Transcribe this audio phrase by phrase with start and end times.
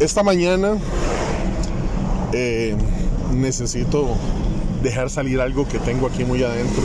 [0.00, 0.76] esta mañana
[2.32, 2.76] eh,
[3.34, 4.06] necesito
[4.82, 6.84] dejar salir algo que tengo aquí muy adentro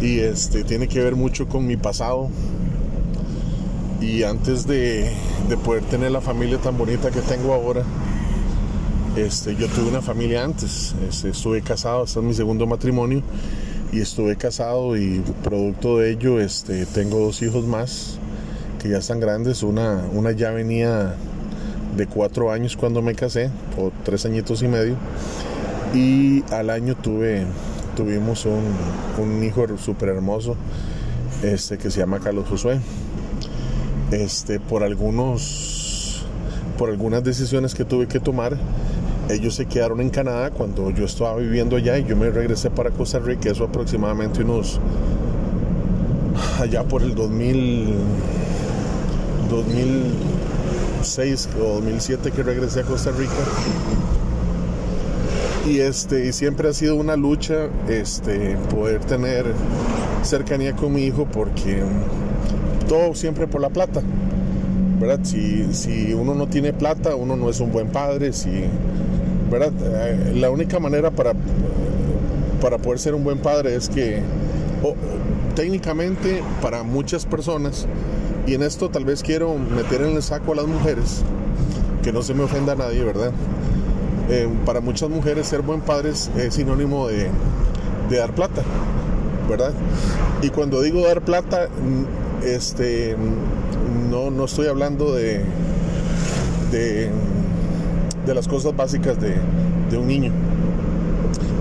[0.00, 2.30] y, este tiene que ver mucho con mi pasado.
[4.00, 5.10] Y antes de,
[5.48, 7.82] de poder tener la familia tan bonita que tengo ahora,
[9.16, 10.94] este, yo tuve una familia antes.
[11.08, 13.22] Este, estuve casado, este es mi segundo matrimonio.
[13.92, 18.18] Y estuve casado y producto de ello este, tengo dos hijos más
[18.80, 19.64] que ya están grandes.
[19.64, 21.16] Una, una ya venía
[21.96, 24.96] de cuatro años cuando me casé, o tres añitos y medio.
[25.94, 27.44] Y al año tuve,
[27.96, 28.64] tuvimos un,
[29.18, 30.56] un hijo súper hermoso
[31.42, 32.80] este, que se llama Carlos Josué.
[34.10, 36.24] Este, por algunos,
[36.78, 38.56] por algunas decisiones que tuve que tomar,
[39.28, 42.90] ellos se quedaron en Canadá cuando yo estaba viviendo allá y yo me regresé para
[42.90, 44.80] Costa Rica, eso aproximadamente unos,
[46.58, 47.94] allá por el 2000,
[51.18, 53.32] 2006 o 2007 que regresé a Costa Rica.
[55.66, 59.44] Y este, y siempre ha sido una lucha este, poder tener
[60.22, 61.82] cercanía con mi hijo porque
[62.88, 64.00] todo siempre por la plata.
[65.00, 65.20] ¿verdad?
[65.24, 68.32] Si, si uno no tiene plata, uno no es un buen padre.
[68.32, 68.50] Si,
[69.50, 69.72] ¿verdad?
[69.82, 71.32] Eh, La única manera para,
[72.62, 74.22] para poder ser un buen padre es que,
[74.82, 74.94] o,
[75.54, 77.86] técnicamente, para muchas personas,
[78.48, 81.20] y en esto tal vez quiero meter en el saco a las mujeres,
[82.02, 83.30] que no se me ofenda a nadie, ¿verdad?
[84.30, 87.28] Eh, para muchas mujeres ser buen padre es, sinónimo de,
[88.10, 88.62] dar plata,
[89.50, 89.74] ¿verdad?
[90.40, 93.16] Y cuando digo dar plata, mm, este,
[94.10, 95.42] no, no estoy hablando de,
[96.72, 97.10] de,
[98.34, 99.36] las cosas básicas de,
[99.98, 100.32] un niño.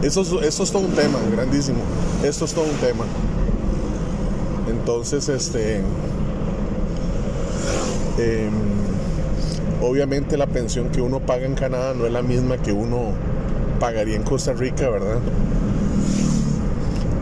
[0.03, 1.79] Eso es, eso es todo un tema, grandísimo.
[2.23, 3.03] Esto es todo un tema.
[4.69, 5.81] Entonces, este,
[8.17, 8.51] em,
[9.81, 13.11] obviamente la pensión que uno paga en Canadá no es la misma que uno
[13.79, 15.19] pagaría en Costa Rica, ¿verdad?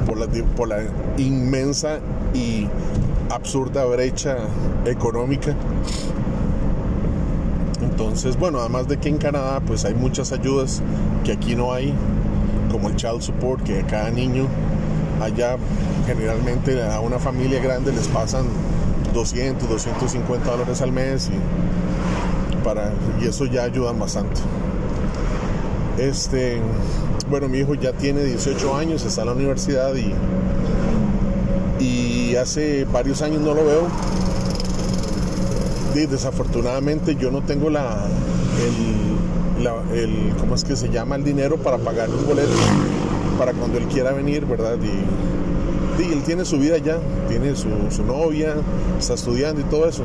[0.05, 0.83] Por la, por la
[1.17, 1.99] inmensa
[2.33, 2.67] y
[3.29, 4.37] absurda brecha
[4.85, 5.53] económica.
[7.81, 10.81] Entonces, bueno, además de que en Canadá pues hay muchas ayudas
[11.23, 11.93] que aquí no hay,
[12.71, 14.47] como el child support, que cada niño
[15.21, 15.57] allá
[16.05, 18.45] generalmente a una familia grande les pasan
[19.15, 24.41] 200, 250 dólares al mes y, para, y eso ya ayuda bastante.
[25.97, 26.59] Este,
[27.29, 30.13] bueno, mi hijo ya tiene 18 años, está en la universidad y,
[31.83, 33.87] y hace varios años no lo veo.
[35.95, 38.05] Desafortunadamente yo no tengo la
[39.93, 41.15] el, ¿cómo es que se llama?
[41.15, 42.59] El dinero para pagar los boletos
[43.37, 44.77] para cuando él quiera venir, ¿verdad?
[46.03, 48.55] Y él tiene su vida ya, tiene su, su, novia,
[48.99, 50.03] está estudiando y todo eso.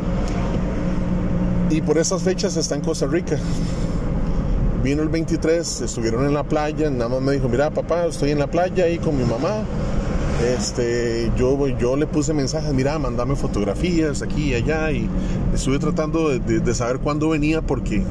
[1.70, 3.38] Y por esas fechas está en Costa Rica.
[4.82, 8.38] Vino el 23, estuvieron en la playa, nada más me dijo, mira papá, estoy en
[8.38, 9.64] la playa ahí con mi mamá,
[10.56, 15.06] este, yo, yo le puse mensajes, mira, mandame fotografías aquí y allá y
[15.54, 18.02] estuve tratando de, de, de saber cuándo venía porque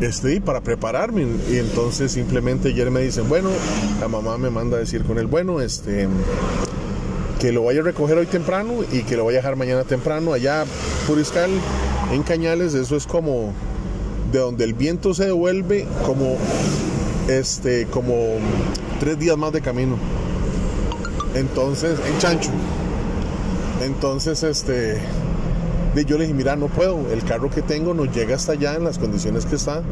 [0.00, 1.26] este, para prepararme.
[1.50, 3.50] Y entonces simplemente ayer me dicen, bueno,
[4.00, 6.08] la mamá me manda a decir con él, bueno, este,
[7.40, 10.32] que lo vaya a recoger hoy temprano y que lo vaya a dejar mañana temprano
[10.32, 10.64] allá
[11.06, 11.50] Puriscal
[12.12, 13.52] en Cañales, eso es como
[14.32, 16.36] de donde el viento se devuelve como
[17.28, 18.14] este como
[19.00, 19.96] tres días más de camino.
[21.34, 22.50] Entonces, en Chancho.
[23.82, 24.98] Entonces, este,
[26.04, 28.84] yo le dije, mira, no puedo, el carro que tengo no llega hasta allá en
[28.84, 29.82] las condiciones que está,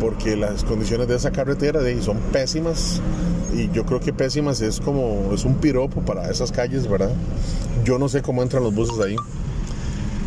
[0.00, 3.00] porque las condiciones de esa carretera de ahí son pésimas,
[3.54, 7.12] y yo creo que pésimas es como, es un piropo para esas calles, ¿verdad?
[7.84, 9.16] Yo no sé cómo entran los buses ahí.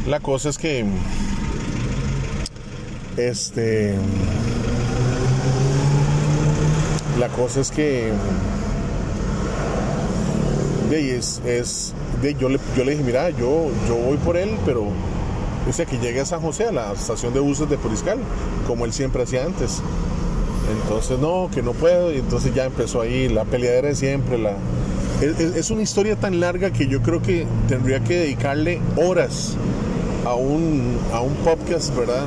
[0.08, 0.86] La cosa es que,
[3.18, 3.96] este,
[7.20, 8.12] la cosa es que
[10.90, 11.94] de, es, es
[12.40, 14.88] yo, le, yo le dije, mira, yo, yo voy por él, pero
[15.66, 18.20] dice que llegue a San José, a la estación de buses de Puriscal,
[18.66, 19.82] como él siempre hacía antes.
[20.84, 24.38] Entonces, no, que no puedo, y entonces ya empezó ahí la peleadera de siempre.
[24.38, 24.54] La...
[25.22, 29.56] Es, una historia tan larga que yo creo que tendría que dedicarle horas
[30.26, 32.26] a un, a un podcast, ¿verdad?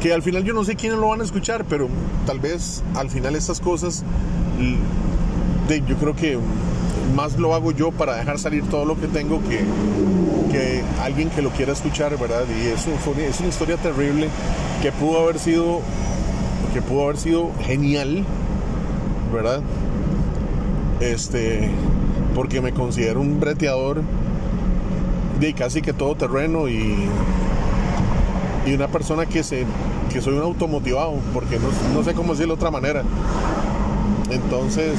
[0.00, 1.88] Que al final yo no sé quiénes lo van a escuchar, pero
[2.26, 4.04] tal vez al final estas cosas,
[5.68, 6.38] yo creo que
[7.14, 9.64] más lo hago yo para dejar salir todo lo que tengo que,
[10.50, 12.44] que alguien que lo quiera escuchar, ¿verdad?
[12.48, 14.28] Y eso fue, es una historia terrible
[14.82, 15.80] que pudo haber sido
[16.72, 18.24] que pudo haber sido genial,
[19.32, 19.62] ¿verdad?
[21.00, 21.70] Este,
[22.34, 24.02] porque me considero un breteador
[25.40, 27.08] de casi que todo terreno y
[28.66, 29.64] y una persona que se
[30.12, 33.02] que soy un automotivado porque no, no sé cómo decirlo de otra manera
[34.30, 34.98] entonces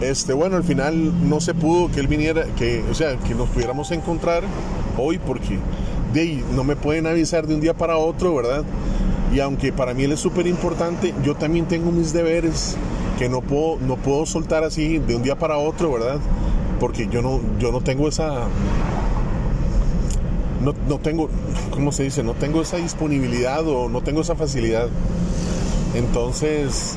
[0.00, 3.48] este bueno al final no se pudo que él viniera que o sea que nos
[3.48, 4.42] pudiéramos encontrar
[4.96, 5.58] hoy porque
[6.12, 8.64] de no me pueden avisar de un día para otro verdad
[9.34, 12.76] y aunque para mí él es súper importante yo también tengo mis deberes
[13.18, 16.18] que no puedo no puedo soltar así de un día para otro verdad
[16.78, 18.48] porque yo no yo no tengo esa
[20.60, 21.30] no, no, tengo,
[21.70, 22.22] ¿cómo se dice?
[22.22, 24.88] No tengo esa disponibilidad o no tengo esa facilidad.
[25.94, 26.96] Entonces,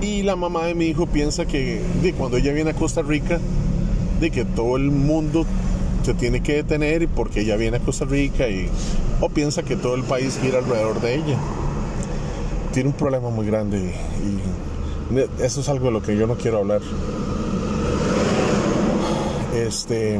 [0.00, 1.80] y la mamá de mi hijo piensa que
[2.16, 3.38] cuando ella viene a Costa Rica,
[4.20, 5.46] de que todo el mundo
[6.02, 8.68] se tiene que detener porque ella viene a Costa Rica y
[9.20, 11.38] o piensa que todo el país gira alrededor de ella.
[12.72, 16.36] Tiene un problema muy grande y, y eso es algo de lo que yo no
[16.36, 16.80] quiero hablar.
[19.56, 20.18] Este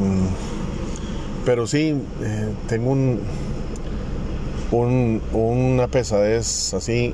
[1.45, 3.19] pero sí, eh, tengo un,
[4.71, 7.13] un, una pesadez así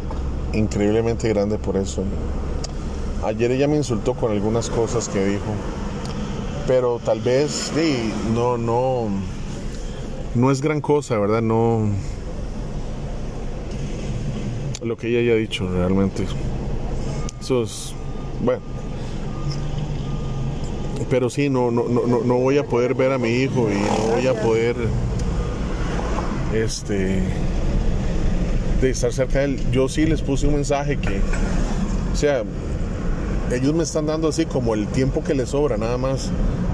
[0.53, 2.03] increíblemente grande por eso.
[3.25, 5.43] Ayer ella me insultó con algunas cosas que dijo,
[6.67, 9.07] pero tal vez sí, no, no,
[10.35, 11.41] no es gran cosa, ¿verdad?
[11.41, 11.89] No,
[14.83, 16.25] lo que ella haya dicho realmente.
[17.41, 17.93] Eso es,
[18.43, 18.61] bueno
[21.09, 24.15] pero sí, no, no, no, no voy a poder ver a mi hijo y no
[24.15, 24.75] voy a poder
[26.53, 27.21] este
[28.81, 29.71] de estar cerca de él.
[29.71, 31.21] Yo sí les puse un mensaje que,
[32.11, 32.43] o sea,
[33.51, 36.29] ellos me están dando así como el tiempo que les sobra, nada más.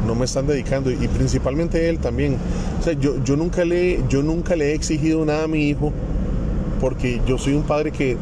[0.06, 2.38] No me están dedicando y principalmente él también.
[2.80, 5.92] O sea, yo, nunca le, yo nunca le he exigido nada a mi hijo
[6.80, 8.18] porque yo soy un padre que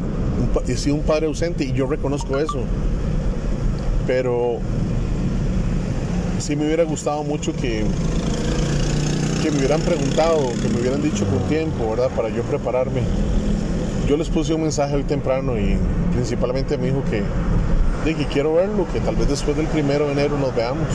[0.68, 2.60] he sido un padre ausente y yo reconozco eso.
[4.06, 4.58] Pero
[6.40, 7.84] sí me hubiera gustado mucho que,
[9.42, 12.10] que me hubieran preguntado, que me hubieran dicho con tiempo, ¿verdad?
[12.16, 13.02] Para yo prepararme.
[14.08, 15.78] Yo les puse un mensaje hoy temprano y
[16.12, 17.22] principalmente me dijo que,
[18.06, 20.88] de que quiero verlo, que tal vez después del primero de enero nos veamos.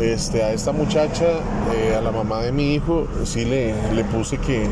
[0.00, 1.24] Este, a esta muchacha,
[1.74, 4.66] eh, a la mamá de mi hijo, sí le, le puse que,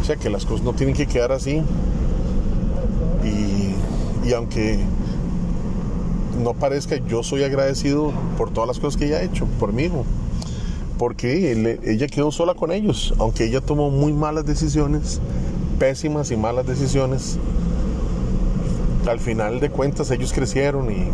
[0.00, 1.62] o sea, que las cosas no tienen que quedar así.
[3.24, 4.78] Y, y aunque
[6.42, 9.84] no parezca, yo soy agradecido por todas las cosas que ella ha hecho, por mí
[9.84, 10.04] hijo.
[10.98, 11.52] Porque
[11.84, 15.20] ella quedó sola con ellos, aunque ella tomó muy malas decisiones,
[15.78, 17.38] pésimas y malas decisiones.
[19.06, 21.10] Al final de cuentas ellos crecieron y,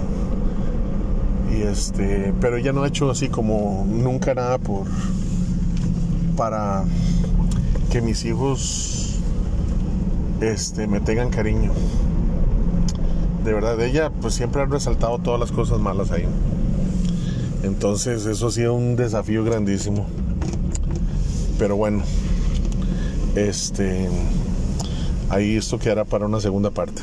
[1.55, 4.87] y este, pero ella no ha hecho así como nunca nada por
[6.37, 6.85] para
[7.91, 9.19] que mis hijos
[10.41, 11.71] este, me tengan cariño
[13.45, 16.27] de verdad, ella pues siempre ha resaltado todas las cosas malas ahí.
[17.65, 20.07] Entonces eso ha sido un desafío grandísimo.
[21.59, 22.03] Pero bueno,
[23.35, 24.09] este,
[25.29, 27.03] ahí esto quedará para una segunda parte.